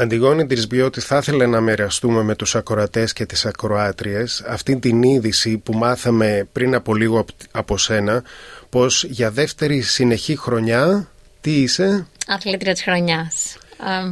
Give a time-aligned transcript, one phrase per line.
[0.00, 5.58] Αντιγόνη Τρισμπιώτη θα ήθελα να μοιραστούμε με τους ακροατές και τις ακροάτριες αυτή την είδηση
[5.58, 8.22] που μάθαμε πριν από λίγο από σένα
[8.68, 11.08] πως για δεύτερη συνεχή χρονιά
[11.40, 13.58] τι είσαι; Αθλήτρια της χρονιάς.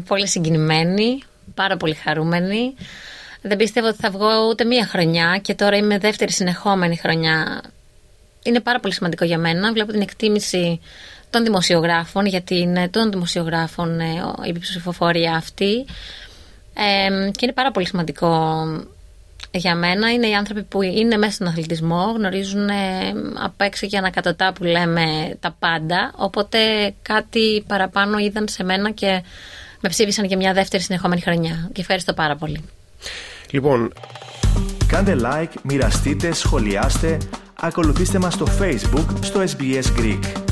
[0.06, 1.23] πολύ συγκινημένη,
[1.55, 2.75] πάρα πολύ χαρούμενη.
[3.43, 7.62] Δεν πιστεύω ότι θα βγω ούτε μία χρονιά και τώρα είμαι δεύτερη συνεχόμενη χρονιά.
[8.43, 9.73] Είναι πάρα πολύ σημαντικό για μένα.
[9.73, 10.81] Βλέπω την εκτίμηση
[11.37, 14.06] των δημοσιογράφων, γιατί είναι των δημοσιογράφων ε,
[14.47, 15.84] η ψηφοφορία αυτή.
[17.31, 18.65] και είναι πάρα πολύ σημαντικό
[19.51, 20.12] για μένα.
[20.12, 22.69] Είναι οι άνθρωποι που είναι μέσα στον αθλητισμό, γνωρίζουν
[23.43, 26.12] απ' έξω και ανακατοτά που λέμε τα πάντα.
[26.17, 26.59] Οπότε
[27.03, 29.23] κάτι παραπάνω είδαν σε μένα και
[29.81, 31.69] με ψήφισαν για μια δεύτερη συνεχόμενη χρονιά.
[31.73, 32.65] Και ευχαριστώ πάρα πολύ.
[33.50, 33.93] Λοιπόν,
[34.87, 37.19] κάντε like, μοιραστείτε, σχολιάστε,
[37.61, 40.46] ακολουθήστε μας στο Facebook, στο SBS Greek.